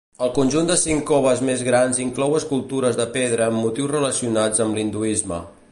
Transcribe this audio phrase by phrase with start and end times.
[0.25, 4.81] El conjunt de cinc coves més grans inclou escultures de pedra amb motius relacionats amb
[4.81, 5.43] l'hinduisme.